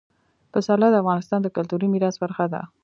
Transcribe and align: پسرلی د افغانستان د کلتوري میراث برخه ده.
پسرلی 0.53 0.89
د 0.91 0.95
افغانستان 1.03 1.39
د 1.43 1.47
کلتوري 1.55 1.87
میراث 1.93 2.15
برخه 2.23 2.45
ده. 2.53 2.61